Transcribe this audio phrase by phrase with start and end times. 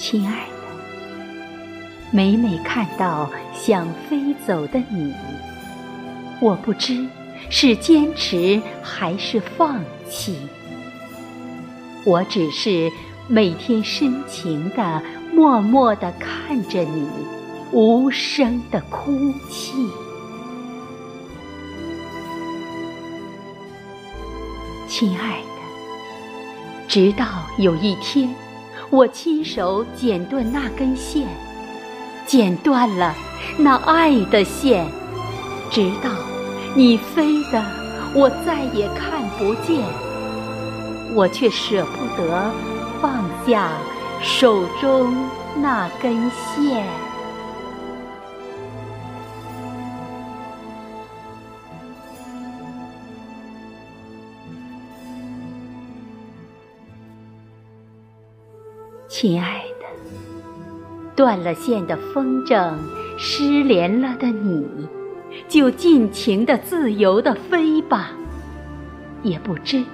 [0.00, 0.52] 亲爱的，
[2.10, 5.12] 每每看到想飞走的你，
[6.40, 7.06] 我不知
[7.50, 10.38] 是坚持还是放弃。
[12.06, 12.90] 我只是
[13.28, 15.02] 每天深情的、
[15.34, 17.06] 默默的看着你，
[17.70, 19.74] 无声的哭泣。
[24.88, 27.26] 亲爱的，直到
[27.58, 28.34] 有一天，
[28.90, 31.28] 我亲手剪断那根线，
[32.26, 33.14] 剪断了
[33.56, 34.84] 那爱的线，
[35.70, 36.10] 直到
[36.74, 37.64] 你飞的
[38.16, 39.84] 我再也看不见，
[41.14, 42.50] 我却舍不得
[43.00, 43.70] 放下
[44.20, 45.14] 手中
[45.56, 46.84] 那根线。
[59.10, 59.86] 亲爱的，
[61.16, 62.74] 断了线的风筝，
[63.18, 64.64] 失联了的你，
[65.48, 68.12] 就尽情的、自由的飞吧。
[69.24, 69.84] 也不知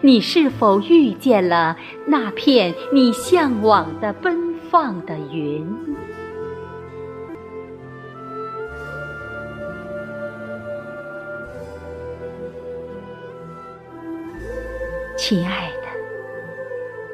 [0.00, 5.64] 你是否遇见了那片你向往的奔放的云。
[15.18, 15.83] 亲爱的，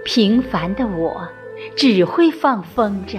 [0.05, 1.29] 平凡的我。
[1.77, 3.19] 只会放风筝，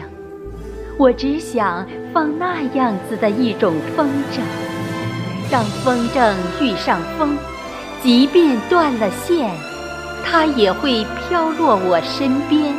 [0.98, 4.42] 我只想放那样子的一种风筝，
[5.52, 7.38] 让风筝遇上风，
[8.02, 9.52] 即便断了线，
[10.26, 12.74] 它也会飘落我身边，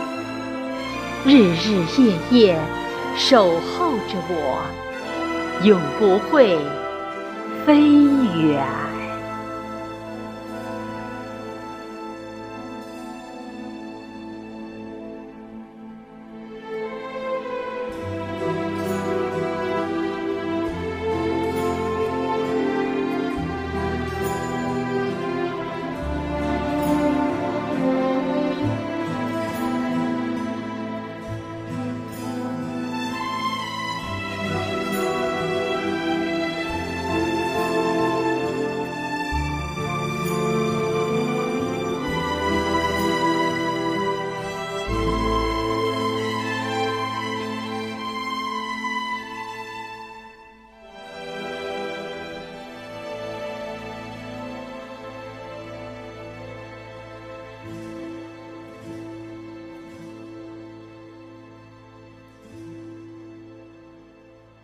[1.24, 2.58] 日日夜夜
[3.16, 4.58] 守候着我，
[5.62, 6.58] 永不会
[7.64, 8.66] 飞远。